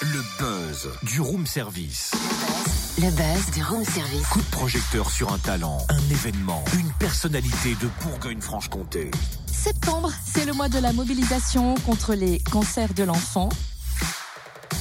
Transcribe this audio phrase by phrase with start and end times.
[0.00, 2.12] Le buzz du room service.
[2.98, 4.26] Le buzz du room service.
[4.28, 9.10] Coup de projecteur sur un talent, un événement, une personnalité de Bourgogne-Franche-Comté.
[9.52, 13.50] Septembre, c'est le mois de la mobilisation contre les cancers de l'enfant.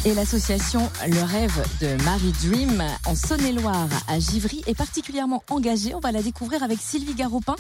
[0.05, 5.93] Et l'association Le Rêve de Marie Dream en Saône-et-Loire à Givry est particulièrement engagée.
[5.93, 7.55] On va la découvrir avec Sylvie Garopin,